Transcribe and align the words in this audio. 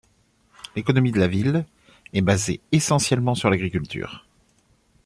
L'économie 0.75 1.11
de 1.11 1.19
la 1.19 1.27
ville 1.27 1.63
est 2.11 2.21
basée 2.23 2.59
essentiellement 2.71 3.35
sur 3.35 3.51
l'agriculture. 3.51 4.25